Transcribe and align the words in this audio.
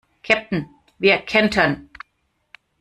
Käpt'n, 0.23 0.65
wir 0.97 1.19
kentern! 1.27 1.89